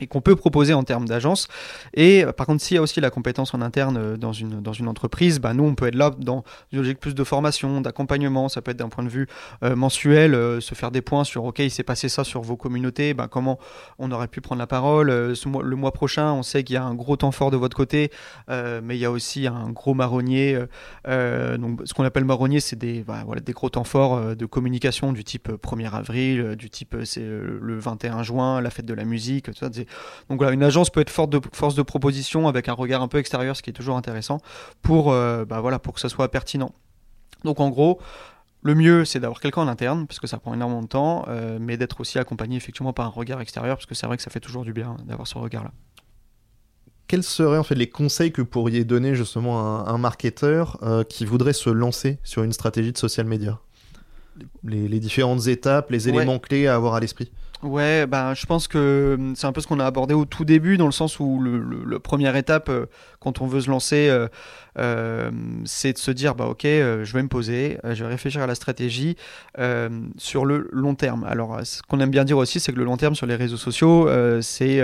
[0.00, 1.48] et qu'on peut proposer en termes d'agence.
[1.94, 4.88] Et par contre, s'il y a aussi la compétence en interne dans une, dans une
[4.88, 8.48] entreprise, bah, nous, on peut être là dans une logique plus de formation, d'accompagnement.
[8.48, 9.26] Ça peut être d'un point de vue
[9.62, 12.56] euh, mensuel, euh, se faire des points sur, OK, il s'est passé ça sur vos
[12.56, 13.58] communautés, bah, comment
[13.98, 15.10] on aurait pu prendre la parole.
[15.10, 17.76] Euh, le mois prochain, on sait qu'il y a un gros temps fort de votre
[17.76, 18.10] côté,
[18.50, 20.58] euh, mais il y a aussi un gros marronnier.
[21.06, 24.46] Euh, donc, ce qu'on appelle marronnier, c'est des, bah, voilà, des gros temps forts de
[24.46, 29.04] communication du type 1er avril, du type c'est le 21 juin, la fête de la
[29.04, 29.66] musique, tout.
[30.28, 33.08] Donc voilà, une agence peut être forte de, force de proposition avec un regard un
[33.08, 34.40] peu extérieur, ce qui est toujours intéressant,
[34.82, 36.72] pour, euh, bah voilà, pour que ça soit pertinent.
[37.44, 38.00] Donc en gros,
[38.62, 41.58] le mieux, c'est d'avoir quelqu'un en interne, parce que ça prend énormément de temps, euh,
[41.60, 44.30] mais d'être aussi accompagné effectivement par un regard extérieur, parce que c'est vrai que ça
[44.30, 45.72] fait toujours du bien d'avoir ce regard-là.
[47.06, 50.78] Quels seraient en fait les conseils que vous pourriez donner justement à un, un marketeur
[50.82, 53.58] euh, qui voudrait se lancer sur une stratégie de social media?
[54.62, 56.40] Les, les, différentes étapes, les éléments ouais.
[56.40, 57.32] clés à avoir à l'esprit
[57.64, 60.44] Ouais, ben, je pense que hum, c'est un peu ce qu'on a abordé au tout
[60.44, 62.86] début, dans le sens où le, le, le première étape, euh,
[63.18, 64.28] quand on veut se lancer, euh,
[64.78, 65.30] euh,
[65.64, 68.46] c'est de se dire, bah ok, euh, je vais me poser, je vais réfléchir à
[68.46, 69.16] la stratégie
[70.18, 71.24] sur le long terme.
[71.24, 73.56] Alors, ce qu'on aime bien dire aussi, c'est que le long terme sur les réseaux
[73.56, 74.08] sociaux,
[74.40, 74.80] c'est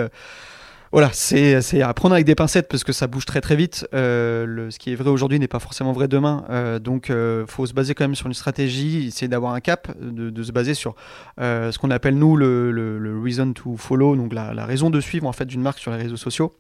[0.95, 3.85] voilà, c'est à prendre avec des pincettes parce que ça bouge très très vite.
[3.95, 6.45] Euh, ce qui est vrai aujourd'hui n'est pas forcément vrai demain.
[6.51, 9.89] Euh, donc, euh, faut se baser quand même sur une stratégie, essayer d'avoir un cap,
[10.01, 10.95] de, se baser sur
[11.41, 14.89] euh, ce qu'on appelle nous le, le, le, reason to follow, donc la, la raison
[14.89, 16.55] de suivre en fait d'une marque sur les réseaux sociaux.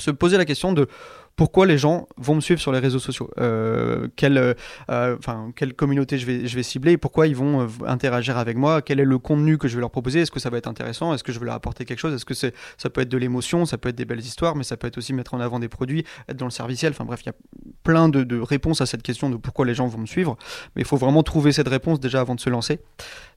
[0.00, 0.88] Se poser la question de
[1.36, 4.54] pourquoi les gens vont me suivre sur les réseaux sociaux, euh, quelle,
[4.90, 5.16] euh,
[5.56, 9.00] quelle communauté je vais, je vais cibler, pourquoi ils vont euh, interagir avec moi, quel
[9.00, 11.24] est le contenu que je vais leur proposer, est-ce que ça va être intéressant, est-ce
[11.24, 13.78] que je vais leur apporter quelque chose, est-ce que ça peut être de l'émotion, ça
[13.78, 16.04] peut être des belles histoires, mais ça peut être aussi mettre en avant des produits,
[16.28, 17.34] être dans le serviciel, enfin bref, il y a
[17.82, 20.36] plein de, réponses à cette question de pourquoi les gens vont me suivre,
[20.76, 22.80] mais il faut vraiment trouver cette réponse déjà avant de se lancer,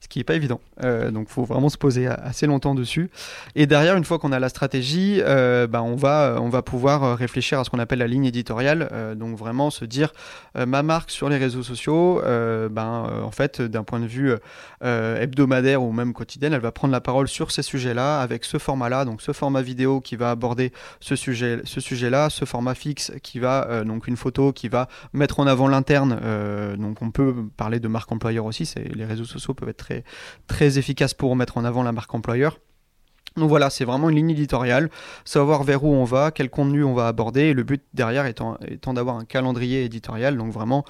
[0.00, 3.10] ce qui n'est pas évident, donc il faut vraiment se poser assez longtemps dessus,
[3.54, 7.58] et derrière, une fois qu'on a la stratégie, bah, on, va, on va pouvoir réfléchir
[7.58, 10.12] à ce qu'on appelle la ligne éditoriale, euh, donc vraiment se dire
[10.56, 14.32] euh, ma marque sur les réseaux sociaux, euh, ben en fait d'un point de vue
[14.82, 19.04] hebdomadaire ou même quotidien, elle va prendre la parole sur ces sujets-là avec ce format-là,
[19.04, 23.38] donc ce format vidéo qui va aborder ce sujet, ce sujet-là, ce format fixe qui
[23.38, 26.18] va donc une photo qui va mettre en avant l'interne,
[26.76, 30.04] donc on peut parler de marque employeur aussi, les réseaux sociaux peuvent être très
[30.46, 32.58] très efficaces pour mettre en avant la marque employeur.
[33.36, 34.88] Donc voilà, c'est vraiment une ligne éditoriale,
[35.24, 38.56] savoir vers où on va, quel contenu on va aborder, et le but derrière étant,
[38.94, 40.84] d'avoir un calendrier éditorial, donc vraiment,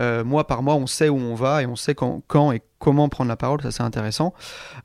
[0.00, 2.62] euh, mois par mois, on sait où on va et on sait quand, quand et
[2.82, 4.34] comment prendre la parole, ça c'est intéressant.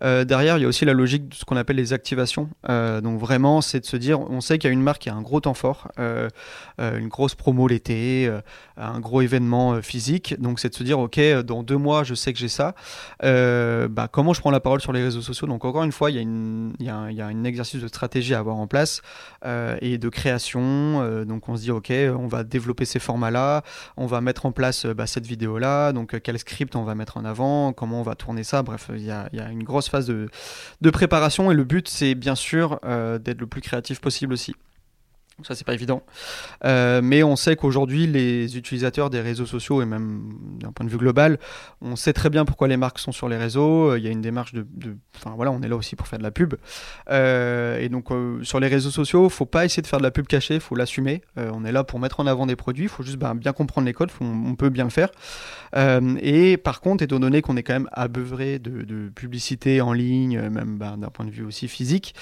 [0.04, 2.48] Euh, derrière, il y a aussi la logique de ce qu'on appelle les activations.
[2.70, 5.10] Euh, donc vraiment, c'est de se dire, on sait qu'il y a une marque qui
[5.10, 6.30] a un gros temps fort, euh,
[6.78, 8.32] une grosse promo l'été,
[8.78, 10.40] un gros événement physique.
[10.40, 12.76] Donc c'est de se dire, ok, dans deux mois, je sais que j'ai ça.
[13.20, 15.48] bah, comment je prends la parole sur les réseaux sociaux?
[15.48, 19.02] Donc encore une fois, il y a un exercice de stratégie à avoir en place
[19.82, 21.26] et de création.
[21.26, 23.64] donc on se dit, ok, on va développer ces formats-là,
[23.98, 25.94] on va mettre en place bah, cette vidéo-là.
[25.94, 28.64] Donc quel script on va mettre en avant, comment on va tourner ça.
[28.64, 30.30] Bref, il y a, une grosse phase de,
[30.82, 34.56] de, préparation et le but, c'est bien sûr euh, d'être le plus créatif possible aussi.
[35.44, 36.02] Ça, c'est pas évident.
[36.66, 40.90] Euh, mais on sait qu'aujourd'hui, les utilisateurs des réseaux sociaux, et même d'un point de
[40.90, 41.38] vue global,
[41.80, 43.96] on sait très bien pourquoi les marques sont sur les réseaux.
[43.96, 44.66] Il y a une démarche de.
[45.16, 46.56] Enfin, voilà, on est là aussi pour faire de la pub.
[47.12, 50.10] Euh, et donc, euh, sur les réseaux sociaux, faut pas essayer de faire de la
[50.10, 51.22] pub cachée, faut l'assumer.
[51.36, 53.86] on est là pour mettre en avant des produits, il faut juste ben, bien comprendre
[53.86, 55.10] les codes, on peut bien le faire.
[55.76, 60.40] et par contre, étant donné qu'on est quand même abeuvré de, de publicité en ligne,
[60.50, 62.16] même ben, d'un point de vue aussi physique,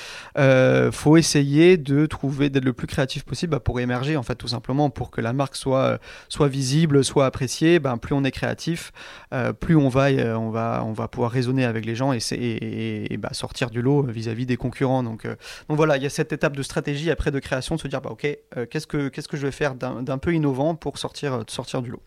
[0.91, 4.47] faut essayer de trouver, d'être le plus créatif possible bah, pour émerger en fait tout
[4.47, 5.97] simplement pour que la marque soit euh,
[6.29, 8.91] soit visible soit appréciée ben plus on est créatif
[9.33, 12.19] euh, plus on va euh, on va on va pouvoir raisonner avec les gens et,
[12.31, 15.03] et, bah, sortir du lot vis-à-vis des concurrents.
[15.03, 17.87] Donc donc voilà il y a cette étape de stratégie après de création de se
[17.87, 18.27] dire bah ok
[18.69, 22.03] qu'est-ce que qu'est-ce que je vais faire d'un peu innovant pour sortir sortir du lot.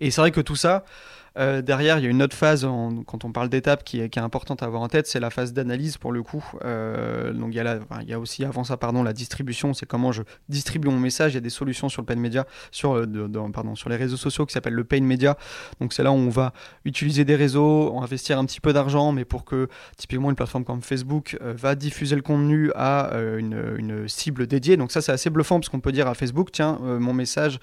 [0.00, 0.84] Et c'est vrai que tout ça
[1.36, 2.66] euh, derrière, il y a une autre phase,
[3.06, 5.96] quand on parle d'étape, qui, est importante à avoir en tête, c'est la phase d'analyse
[5.96, 6.44] pour le coup.
[6.64, 11.00] Euh, donc il y, a aussi avant ça la distribution, c'est comment je distribue mon
[11.00, 11.32] message.
[11.32, 13.06] Il y a des solutions sur le paid media, sur, euh,
[13.52, 15.36] pardon, les réseaux sociaux qui s'appellent le paid media.
[15.80, 16.52] Donc c'est là où on va
[16.84, 20.82] utiliser des réseaux, investir un petit peu d'argent, mais pour que typiquement une plateforme comme
[20.82, 24.76] Facebook va diffuser le contenu à une, une, cible dédiée.
[24.76, 27.58] Donc ça c'est assez bluffant parce qu'on peut dire à Facebook, tiens, mon message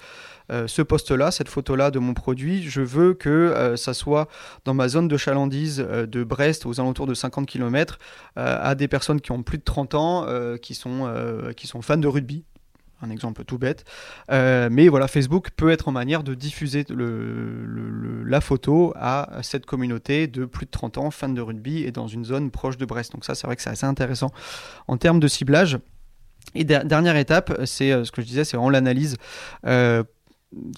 [0.52, 4.28] euh, ce poste-là, cette photo-là de mon produit, je veux que euh, ça soit
[4.64, 7.98] dans ma zone de chalandise euh, de Brest aux alentours de 50 km
[8.36, 10.26] à des personnes qui ont plus de 30 ans,
[10.60, 11.12] qui, sont,
[11.56, 12.44] qui sont fans de rugby,
[13.02, 13.84] un exemple tout bête.
[14.30, 20.44] mais voilà, Facebook peut être en manière de diffuser la photo à cette communauté de
[20.44, 23.12] plus de 30 ans, fans de rugby, et dans une zone proche de Brest.
[23.12, 24.30] Donc ça, c'est vrai que c'est assez intéressant
[24.88, 25.78] en termes de ciblage.
[26.54, 29.16] Et dernière étape, c'est ce que je disais, c'est vraiment l'analyse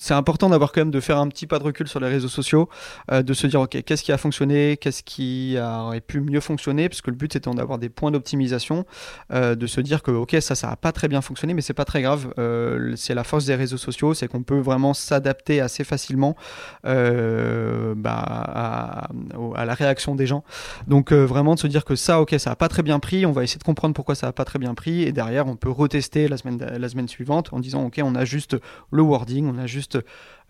[0.00, 2.28] c'est important d'avoir quand même de faire un petit pas de recul sur les réseaux
[2.28, 2.68] sociaux,
[3.10, 6.88] euh, de se dire ok qu'est-ce qui a fonctionné, qu'est-ce qui aurait pu mieux fonctionner,
[6.88, 8.84] parce que le but étant d'avoir des points d'optimisation,
[9.32, 11.74] euh, de se dire que ok ça ça a pas très bien fonctionné, mais c'est
[11.74, 12.32] pas très grave.
[12.38, 16.36] Euh, c'est la force des réseaux sociaux, c'est qu'on peut vraiment s'adapter assez facilement
[16.84, 20.44] bah, à, la réaction des gens.
[20.86, 23.32] Donc vraiment de se dire que ça ok ça a pas très bien pris, on
[23.32, 25.70] va essayer de comprendre pourquoi ça a pas très bien pris, et derrière on peut
[25.70, 28.56] retester la semaine la semaine suivante en disant ok on ajuste
[28.90, 29.98] le wording, on a juste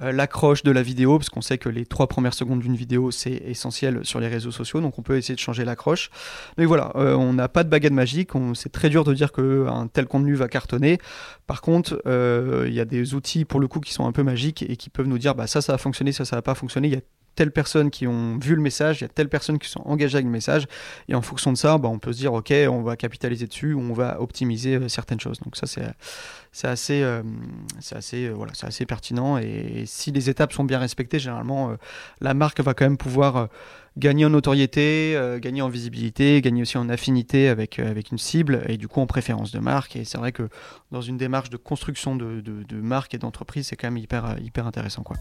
[0.03, 3.11] euh, l'accroche de la vidéo, parce qu'on sait que les trois premières secondes d'une vidéo,
[3.11, 6.11] c'est essentiel sur les réseaux sociaux, donc on peut essayer de changer l'accroche.
[6.59, 9.87] Mais voilà, euh, on n'a pas de baguette magique, c'est très dur de dire qu'un
[9.87, 10.99] tel contenu va cartonner.
[11.47, 14.23] Par contre, euh, il y a des outils pour le coup qui sont un peu
[14.23, 16.55] magiques et qui peuvent nous dire, bah ça, ça a fonctionné, ça, ça n'a pas
[16.55, 17.03] fonctionné.
[17.35, 20.17] Telles personnes qui ont vu le message, il y a telles personnes qui sont engagées
[20.17, 20.67] avec le message,
[21.09, 23.75] et en fonction de ça, bah, on peut se dire, ok, on va capitaliser dessus,
[23.75, 25.39] on va optimiser euh, certaines choses.
[25.41, 27.23] Donc ça, c'est assez, euh,
[27.93, 31.77] assez, euh, voilà, assez pertinent, et, si les étapes sont bien respectées, généralement,
[32.21, 33.49] la marque va quand même pouvoir
[33.97, 38.77] gagner en notoriété, gagner en visibilité, gagner aussi en affinité avec, avec une cible, et
[38.77, 39.97] du coup en préférence de marque.
[39.97, 40.49] Et c'est vrai que
[40.91, 44.67] dans une démarche de construction de, de, marque et d'entreprise, c'est quand même hyper, hyper
[44.67, 45.03] intéressant.
[45.03, 45.17] Quoi.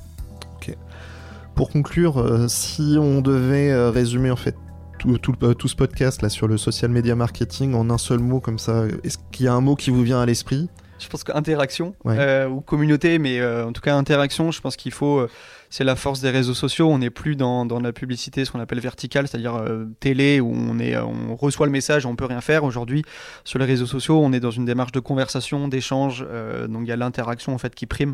[1.55, 4.55] Pour conclure, euh, si on devait euh, résumer en fait
[4.97, 8.39] tout, euh, tout, ce podcast là sur le social media marketing en un seul mot
[8.39, 10.69] comme ça, est-ce qu'il y a un mot qui vous vient à l'esprit?
[10.99, 15.27] Je pense qu'interaction ou communauté, mais en tout cas interaction, je pense qu'il faut
[15.73, 16.87] c'est la force des réseaux sociaux.
[16.87, 20.53] On n'est plus dans, dans, la publicité, ce qu'on appelle verticale, c'est-à-dire euh, télé, où
[20.53, 22.63] on, est, on reçoit le message, on peut rien faire.
[22.63, 23.01] Aujourd'hui,
[23.43, 26.89] sur les réseaux sociaux, on est dans une démarche de conversation, d'échange, euh, donc il
[26.89, 28.13] y a l'interaction en fait qui prime.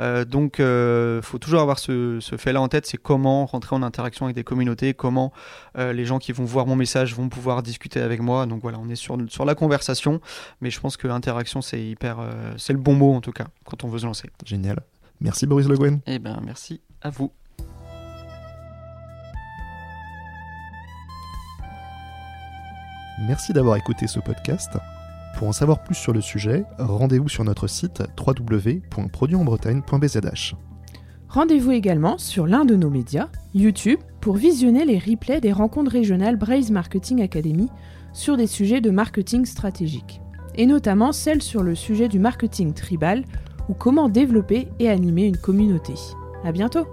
[0.00, 3.84] Euh, donc, il faut toujours avoir ce, ce fait-là en tête, c'est comment rentrer en
[3.84, 5.32] interaction avec des communautés, comment
[5.76, 8.46] les gens qui vont voir mon message vont pouvoir discuter avec moi.
[8.46, 10.20] Donc voilà, on est sur, sur la conversation,
[10.60, 12.18] mais je pense que interaction c'est hyper,
[12.56, 14.28] c'est le bon mot en tout cas quand on veut se lancer.
[14.44, 14.80] Génial.
[15.20, 16.00] Merci Boris Le Guen.
[16.06, 17.30] Eh ben merci à vous.
[23.26, 24.76] Merci d'avoir écouté ce podcast.
[25.36, 30.54] Pour en savoir plus sur le sujet, rendez-vous sur notre site www.produitenbretagne.bzh.
[31.28, 36.36] Rendez-vous également sur l'un de nos médias, YouTube, pour visionner les replays des rencontres régionales
[36.36, 37.68] Braze Marketing Academy
[38.12, 40.20] sur des sujets de marketing stratégique,
[40.54, 43.24] et notamment celles sur le sujet du marketing tribal
[43.68, 45.94] ou comment développer et animer une communauté.
[46.44, 46.86] À bientôt!